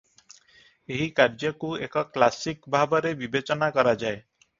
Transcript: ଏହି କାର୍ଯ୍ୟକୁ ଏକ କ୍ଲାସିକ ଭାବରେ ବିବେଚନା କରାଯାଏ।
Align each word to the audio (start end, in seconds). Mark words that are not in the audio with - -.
ଏହି 0.93 1.09
କାର୍ଯ୍ୟକୁ 1.19 1.69
ଏକ 1.87 2.03
କ୍ଲାସିକ 2.15 2.73
ଭାବରେ 2.77 3.13
ବିବେଚନା 3.21 3.69
କରାଯାଏ। 3.77 4.19